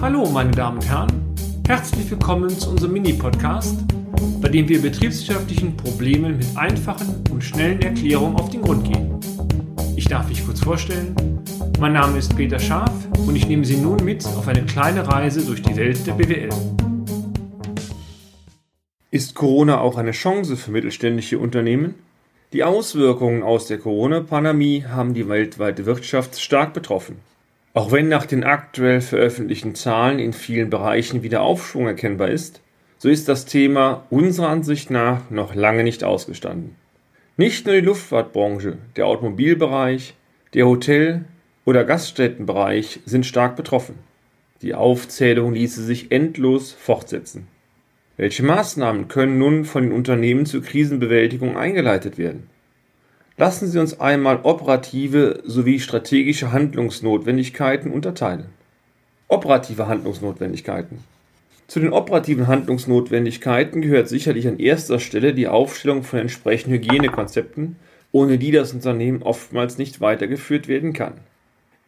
Hallo, 0.00 0.28
meine 0.30 0.50
Damen 0.50 0.78
und 0.78 0.88
Herren. 0.88 1.34
Herzlich 1.66 2.10
willkommen 2.10 2.50
zu 2.50 2.70
unserem 2.70 2.92
Mini-Podcast, 2.92 3.78
bei 4.40 4.48
dem 4.48 4.68
wir 4.68 4.82
betriebswirtschaftlichen 4.82 5.76
Problemen 5.76 6.36
mit 6.36 6.46
einfachen 6.56 7.24
und 7.30 7.42
schnellen 7.42 7.80
Erklärungen 7.82 8.36
auf 8.36 8.50
den 8.50 8.62
Grund 8.62 8.84
gehen. 8.84 9.18
Ich 9.96 10.06
darf 10.06 10.28
mich 10.28 10.44
kurz 10.44 10.60
vorstellen. 10.60 11.16
Mein 11.80 11.94
Name 11.94 12.18
ist 12.18 12.36
Peter 12.36 12.58
Scharf 12.58 12.92
und 13.26 13.36
ich 13.36 13.48
nehme 13.48 13.64
Sie 13.64 13.76
nun 13.76 14.04
mit 14.04 14.24
auf 14.26 14.46
eine 14.48 14.64
kleine 14.64 15.08
Reise 15.08 15.44
durch 15.44 15.62
die 15.62 15.76
Welt 15.76 16.06
der 16.06 16.12
BWL. 16.12 16.50
Ist 19.10 19.34
Corona 19.34 19.80
auch 19.80 19.96
eine 19.96 20.12
Chance 20.12 20.56
für 20.56 20.70
mittelständische 20.70 21.38
Unternehmen? 21.38 21.94
Die 22.52 22.62
Auswirkungen 22.62 23.42
aus 23.42 23.66
der 23.66 23.78
Corona-Pandemie 23.78 24.84
haben 24.84 25.14
die 25.14 25.28
weltweite 25.28 25.86
Wirtschaft 25.86 26.40
stark 26.40 26.72
betroffen. 26.72 27.16
Auch 27.74 27.90
wenn 27.90 28.08
nach 28.08 28.24
den 28.24 28.44
aktuell 28.44 29.00
veröffentlichten 29.00 29.74
Zahlen 29.74 30.20
in 30.20 30.32
vielen 30.32 30.70
Bereichen 30.70 31.24
wieder 31.24 31.42
Aufschwung 31.42 31.88
erkennbar 31.88 32.28
ist, 32.28 32.62
so 32.98 33.08
ist 33.08 33.28
das 33.28 33.46
Thema 33.46 34.06
unserer 34.10 34.48
Ansicht 34.48 34.90
nach 34.90 35.28
noch 35.28 35.56
lange 35.56 35.82
nicht 35.82 36.04
ausgestanden. 36.04 36.76
Nicht 37.36 37.66
nur 37.66 37.74
die 37.74 37.80
Luftfahrtbranche, 37.80 38.78
der 38.94 39.08
Automobilbereich, 39.08 40.14
der 40.54 40.66
Hotel- 40.66 41.24
oder 41.64 41.82
Gaststättenbereich 41.82 43.00
sind 43.06 43.26
stark 43.26 43.56
betroffen. 43.56 43.98
Die 44.62 44.74
Aufzählung 44.74 45.52
ließe 45.52 45.82
sich 45.82 46.12
endlos 46.12 46.70
fortsetzen. 46.70 47.48
Welche 48.16 48.44
Maßnahmen 48.44 49.08
können 49.08 49.38
nun 49.38 49.64
von 49.64 49.82
den 49.82 49.92
Unternehmen 49.92 50.46
zur 50.46 50.62
Krisenbewältigung 50.62 51.56
eingeleitet 51.56 52.18
werden? 52.18 52.48
Lassen 53.36 53.66
Sie 53.66 53.80
uns 53.80 54.00
einmal 54.00 54.40
operative 54.44 55.42
sowie 55.44 55.80
strategische 55.80 56.52
Handlungsnotwendigkeiten 56.52 57.90
unterteilen. 57.90 58.46
Operative 59.26 59.88
Handlungsnotwendigkeiten. 59.88 60.98
Zu 61.66 61.80
den 61.80 61.92
operativen 61.92 62.46
Handlungsnotwendigkeiten 62.46 63.82
gehört 63.82 64.08
sicherlich 64.08 64.46
an 64.46 64.60
erster 64.60 65.00
Stelle 65.00 65.34
die 65.34 65.48
Aufstellung 65.48 66.04
von 66.04 66.20
entsprechenden 66.20 66.74
Hygienekonzepten, 66.74 67.76
ohne 68.12 68.38
die 68.38 68.52
das 68.52 68.72
Unternehmen 68.72 69.22
oftmals 69.22 69.78
nicht 69.78 70.00
weitergeführt 70.00 70.68
werden 70.68 70.92
kann. 70.92 71.14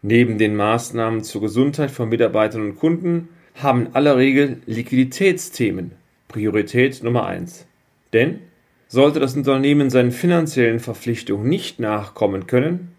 Neben 0.00 0.38
den 0.38 0.56
Maßnahmen 0.56 1.24
zur 1.24 1.42
Gesundheit 1.42 1.90
von 1.90 2.08
Mitarbeitern 2.08 2.62
und 2.62 2.78
Kunden 2.78 3.28
haben 3.56 3.86
in 3.86 3.94
aller 3.94 4.16
Regel 4.16 4.62
Liquiditätsthemen 4.64 5.92
Priorität 6.28 7.02
Nummer 7.02 7.26
eins. 7.26 7.66
Denn 8.14 8.40
sollte 8.88 9.20
das 9.20 9.36
Unternehmen 9.36 9.90
seinen 9.90 10.12
finanziellen 10.12 10.80
Verpflichtungen 10.80 11.48
nicht 11.48 11.80
nachkommen 11.80 12.46
können, 12.46 12.94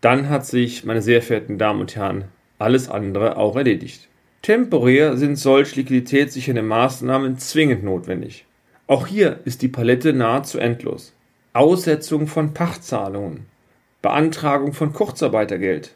dann 0.00 0.28
hat 0.28 0.46
sich, 0.46 0.84
meine 0.84 1.02
sehr 1.02 1.22
verehrten 1.22 1.58
Damen 1.58 1.80
und 1.80 1.96
Herren, 1.96 2.24
alles 2.58 2.88
andere 2.88 3.36
auch 3.36 3.56
erledigt. 3.56 4.08
Temporär 4.42 5.16
sind 5.16 5.36
solch 5.36 5.76
liquiditätssichernde 5.76 6.62
Maßnahmen 6.62 7.38
zwingend 7.38 7.84
notwendig. 7.84 8.46
Auch 8.86 9.06
hier 9.06 9.40
ist 9.44 9.62
die 9.62 9.68
Palette 9.68 10.12
nahezu 10.12 10.58
endlos. 10.58 11.12
Aussetzung 11.52 12.26
von 12.26 12.54
Pachtzahlungen, 12.54 13.46
Beantragung 14.02 14.72
von 14.72 14.92
Kurzarbeitergeld, 14.92 15.94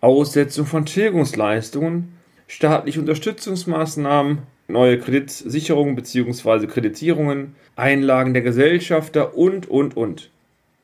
Aussetzung 0.00 0.66
von 0.66 0.86
Tilgungsleistungen, 0.86 2.12
staatliche 2.46 3.00
Unterstützungsmaßnahmen 3.00 4.38
neue 4.68 4.98
Kreditsicherungen 4.98 5.96
bzw. 5.96 6.66
Kreditierungen, 6.66 7.54
Einlagen 7.76 8.34
der 8.34 8.42
Gesellschafter 8.42 9.36
und, 9.36 9.68
und, 9.68 9.96
und. 9.96 10.30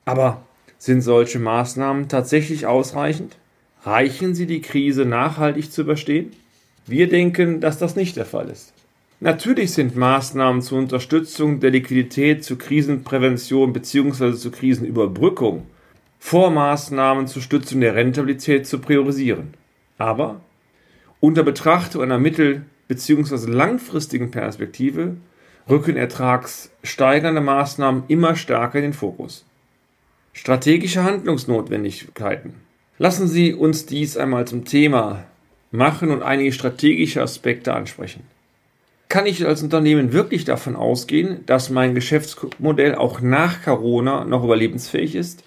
Aber 0.04 0.42
sind 0.78 1.02
solche 1.02 1.38
Maßnahmen 1.38 2.08
tatsächlich 2.08 2.66
ausreichend? 2.66 3.36
Reichen 3.82 4.34
sie, 4.34 4.46
die 4.46 4.60
Krise 4.60 5.04
nachhaltig 5.04 5.70
zu 5.70 5.82
überstehen? 5.82 6.32
Wir 6.86 7.08
denken, 7.08 7.60
dass 7.60 7.78
das 7.78 7.96
nicht 7.96 8.16
der 8.16 8.26
Fall 8.26 8.48
ist. 8.48 8.72
Natürlich 9.20 9.72
sind 9.72 9.96
Maßnahmen 9.96 10.60
zur 10.60 10.78
Unterstützung 10.78 11.60
der 11.60 11.70
Liquidität, 11.70 12.44
zur 12.44 12.58
Krisenprävention 12.58 13.72
bzw. 13.72 14.34
zur 14.34 14.52
Krisenüberbrückung 14.52 15.66
Vormaßnahmen 16.18 17.26
zur 17.26 17.42
Stützung 17.42 17.82
der 17.82 17.94
Rentabilität 17.94 18.66
zu 18.66 18.78
priorisieren. 18.78 19.52
Aber 19.98 20.40
unter 21.20 21.42
Betrachtung 21.42 22.02
einer 22.02 22.18
mittel- 22.18 22.64
bzw. 22.88 23.50
langfristigen 23.50 24.30
Perspektive 24.30 25.16
rücken 25.68 25.96
ertragssteigernde 25.96 27.40
Maßnahmen 27.40 28.04
immer 28.08 28.36
stärker 28.36 28.78
in 28.78 28.84
den 28.84 28.92
Fokus. 28.92 29.44
Strategische 30.32 31.04
Handlungsnotwendigkeiten. 31.04 32.54
Lassen 32.98 33.28
Sie 33.28 33.54
uns 33.54 33.86
dies 33.86 34.16
einmal 34.16 34.46
zum 34.46 34.64
Thema 34.64 35.24
machen 35.70 36.10
und 36.10 36.22
einige 36.22 36.52
strategische 36.52 37.22
Aspekte 37.22 37.74
ansprechen. 37.74 38.22
Kann 39.08 39.26
ich 39.26 39.46
als 39.46 39.62
Unternehmen 39.62 40.12
wirklich 40.12 40.44
davon 40.44 40.76
ausgehen, 40.76 41.44
dass 41.46 41.70
mein 41.70 41.94
Geschäftsmodell 41.94 42.94
auch 42.94 43.20
nach 43.20 43.62
Corona 43.62 44.24
noch 44.24 44.44
überlebensfähig 44.44 45.14
ist? 45.14 45.44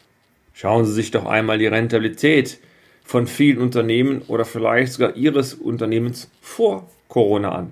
Schauen 0.53 0.85
Sie 0.85 0.93
sich 0.93 1.11
doch 1.11 1.25
einmal 1.25 1.57
die 1.57 1.67
Rentabilität 1.67 2.59
von 3.03 3.27
vielen 3.27 3.59
Unternehmen 3.59 4.21
oder 4.27 4.45
vielleicht 4.45 4.93
sogar 4.93 5.15
Ihres 5.15 5.53
Unternehmens 5.53 6.29
vor 6.41 6.89
Corona 7.07 7.51
an. 7.51 7.71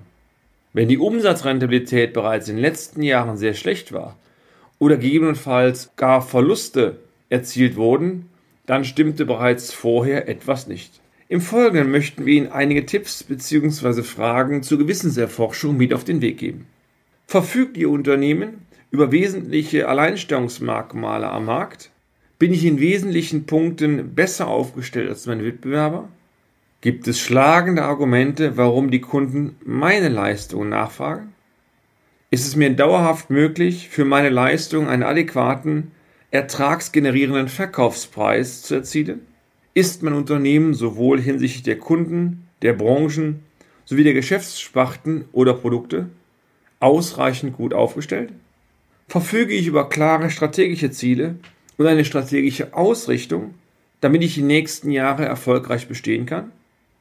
Wenn 0.72 0.88
die 0.88 0.98
Umsatzrentabilität 0.98 2.12
bereits 2.12 2.48
in 2.48 2.56
den 2.56 2.62
letzten 2.62 3.02
Jahren 3.02 3.36
sehr 3.36 3.54
schlecht 3.54 3.92
war 3.92 4.16
oder 4.78 4.96
gegebenenfalls 4.96 5.90
gar 5.96 6.20
Verluste 6.20 6.98
erzielt 7.28 7.76
wurden, 7.76 8.28
dann 8.66 8.84
stimmte 8.84 9.24
bereits 9.24 9.72
vorher 9.72 10.28
etwas 10.28 10.66
nicht. 10.66 11.00
Im 11.28 11.40
Folgenden 11.40 11.90
möchten 11.90 12.24
wir 12.24 12.34
Ihnen 12.34 12.52
einige 12.52 12.86
Tipps 12.86 13.24
bzw. 13.24 14.02
Fragen 14.02 14.62
zur 14.62 14.78
Gewissenserforschung 14.78 15.76
mit 15.76 15.92
auf 15.92 16.04
den 16.04 16.20
Weg 16.20 16.38
geben. 16.38 16.66
Verfügt 17.26 17.76
Ihr 17.76 17.90
Unternehmen 17.90 18.66
über 18.90 19.10
wesentliche 19.10 19.88
Alleinstellungsmerkmale 19.88 21.28
am 21.28 21.46
Markt? 21.46 21.90
Bin 22.38 22.52
ich 22.52 22.64
in 22.64 22.78
wesentlichen 22.78 23.46
Punkten 23.46 24.14
besser 24.14 24.46
aufgestellt 24.46 25.08
als 25.08 25.26
meine 25.26 25.44
Wettbewerber? 25.44 26.08
Gibt 26.86 27.08
es 27.08 27.18
schlagende 27.18 27.82
Argumente, 27.82 28.56
warum 28.56 28.92
die 28.92 29.00
Kunden 29.00 29.56
meine 29.64 30.08
Leistungen 30.08 30.68
nachfragen? 30.68 31.32
Ist 32.30 32.46
es 32.46 32.54
mir 32.54 32.70
dauerhaft 32.70 33.28
möglich, 33.28 33.88
für 33.88 34.04
meine 34.04 34.28
Leistung 34.28 34.86
einen 34.86 35.02
adäquaten, 35.02 35.90
ertragsgenerierenden 36.30 37.48
Verkaufspreis 37.48 38.62
zu 38.62 38.76
erzielen? 38.76 39.22
Ist 39.74 40.04
mein 40.04 40.12
Unternehmen 40.12 40.74
sowohl 40.74 41.20
hinsichtlich 41.20 41.64
der 41.64 41.80
Kunden, 41.80 42.46
der 42.62 42.74
Branchen 42.74 43.42
sowie 43.84 44.04
der 44.04 44.14
Geschäftssparten 44.14 45.24
oder 45.32 45.54
Produkte 45.54 46.08
ausreichend 46.78 47.56
gut 47.56 47.74
aufgestellt? 47.74 48.32
Verfüge 49.08 49.54
ich 49.54 49.66
über 49.66 49.88
klare 49.88 50.30
strategische 50.30 50.92
Ziele 50.92 51.34
und 51.78 51.88
eine 51.88 52.04
strategische 52.04 52.74
Ausrichtung, 52.74 53.54
damit 54.00 54.22
ich 54.22 54.34
die 54.34 54.42
nächsten 54.42 54.92
Jahre 54.92 55.24
erfolgreich 55.24 55.88
bestehen 55.88 56.26
kann? 56.26 56.52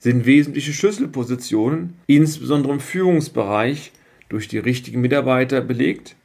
Sind 0.06 0.28
wesentliche 0.28 0.72
Schlüsselpositionen, 0.72 1.96
insbesondere 2.06 2.74
im 2.74 2.80
Führungsbereich, 2.80 3.92
durch 4.30 4.48
die 4.48 4.60
richtigen 4.60 5.02
Mitarbeiter 5.02 5.62
belegt? 5.62 6.16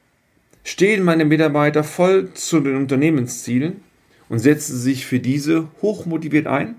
Stehen 0.65 1.03
meine 1.03 1.25
Mitarbeiter 1.25 1.83
voll 1.83 2.31
zu 2.35 2.61
den 2.61 2.77
Unternehmenszielen 2.77 3.81
und 4.29 4.39
setzen 4.39 4.77
sich 4.77 5.07
für 5.07 5.19
diese 5.19 5.69
hochmotiviert 5.81 6.47
ein? 6.47 6.75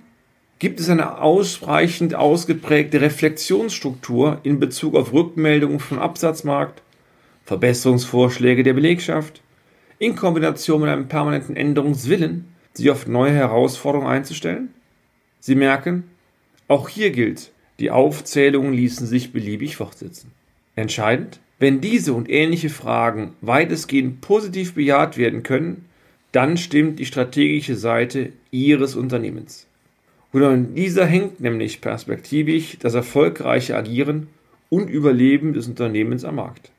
Gibt 0.60 0.80
es 0.80 0.90
eine 0.90 1.18
ausreichend 1.18 2.14
ausgeprägte 2.14 3.02
Reflexionsstruktur 3.02 4.40
in 4.44 4.60
Bezug 4.60 4.94
auf 4.94 5.12
Rückmeldungen 5.12 5.80
vom 5.80 5.98
Absatzmarkt, 5.98 6.84
Verbesserungsvorschläge 7.46 8.62
der 8.62 8.74
Belegschaft, 8.74 9.42
in 9.98 10.16
Kombination 10.16 10.82
mit 10.82 10.92
einem 10.92 11.08
permanenten 11.08 11.56
Änderungswillen, 11.56 12.46
sich 12.74 12.92
auf 12.92 13.08
neue 13.08 13.34
Herausforderungen 13.34 14.08
einzustellen? 14.08 14.70
Sie 15.40 15.56
merken, 15.56 16.11
auch 16.72 16.90
hier 16.90 17.12
gilt, 17.12 17.52
die 17.80 17.92
Aufzählungen 17.92 18.74
ließen 18.74 19.06
sich 19.06 19.34
beliebig 19.34 19.76
fortsetzen. 19.76 20.32
Entscheidend, 20.76 21.40
wenn 21.60 21.82
diese 21.82 22.14
und 22.14 22.30
ähnliche 22.30 22.70
Fragen 22.70 23.34
weitestgehend 23.42 24.22
positiv 24.22 24.74
bejaht 24.74 25.18
werden 25.18 25.44
können, 25.44 25.86
dann 26.32 26.58
stimmt 26.58 27.00
die 27.00 27.06
strategische 27.06 27.76
Seite 27.76 28.32
Ihres 28.52 28.96
Unternehmens. 28.96 29.68
Und 30.32 30.44
an 30.44 30.76
dieser 30.76 31.06
hängt 31.06 31.42
nämlich 31.42 31.82
perspektivisch 31.82 32.78
das 32.80 32.94
erfolgreiche 32.94 33.76
Agieren 33.76 34.28
und 34.70 34.90
Überleben 34.90 35.54
des 35.54 35.68
Unternehmens 35.68 36.24
am 36.24 36.36
Markt. 36.36 36.72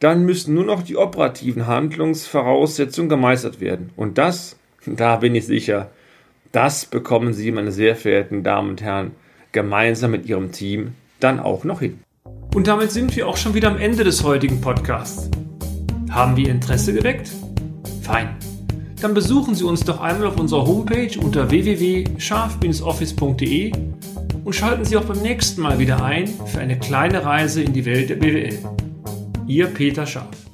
Dann 0.00 0.26
müssen 0.26 0.54
nur 0.54 0.64
noch 0.64 0.82
die 0.82 0.96
operativen 0.96 1.66
Handlungsvoraussetzungen 1.66 3.08
gemeistert 3.08 3.60
werden. 3.60 3.90
Und 3.96 4.18
das, 4.18 4.58
da 4.86 5.16
bin 5.16 5.34
ich 5.34 5.46
sicher, 5.46 5.90
das 6.52 6.84
bekommen 6.84 7.32
Sie, 7.32 7.52
meine 7.52 7.72
sehr 7.72 7.96
verehrten 7.96 8.42
Damen 8.42 8.70
und 8.70 8.82
Herren, 8.82 9.12
gemeinsam 9.52 10.10
mit 10.10 10.26
Ihrem 10.26 10.52
Team 10.52 10.92
dann 11.20 11.40
auch 11.40 11.64
noch 11.64 11.80
hin. 11.80 12.00
Und 12.54 12.66
damit 12.66 12.90
sind 12.90 13.16
wir 13.16 13.28
auch 13.28 13.36
schon 13.36 13.54
wieder 13.54 13.70
am 13.70 13.78
Ende 13.78 14.04
des 14.04 14.24
heutigen 14.24 14.60
Podcasts. 14.60 15.30
Haben 16.10 16.36
wir 16.36 16.48
Interesse 16.48 16.92
geweckt? 16.92 17.30
Fein. 18.02 18.36
Dann 19.00 19.14
besuchen 19.14 19.54
Sie 19.54 19.64
uns 19.64 19.84
doch 19.84 20.00
einmal 20.00 20.26
auf 20.28 20.38
unserer 20.38 20.66
Homepage 20.66 21.18
unter 21.18 21.50
www.scharf-office.de 21.50 23.72
und 24.44 24.54
schalten 24.54 24.84
Sie 24.84 24.96
auch 24.96 25.04
beim 25.04 25.22
nächsten 25.22 25.62
Mal 25.62 25.78
wieder 25.78 26.04
ein 26.04 26.28
für 26.46 26.58
eine 26.58 26.78
kleine 26.78 27.24
Reise 27.24 27.62
in 27.62 27.72
die 27.72 27.86
Welt 27.86 28.10
der 28.10 28.16
BWL. 28.16 28.58
Ihr 29.46 29.68
Peter 29.68 30.04
Scharf. 30.06 30.49